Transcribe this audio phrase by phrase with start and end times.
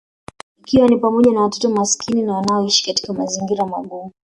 [0.59, 4.11] Ikiwa ni pamoja na watoto maskini na wanaoishi katika mazingira magumu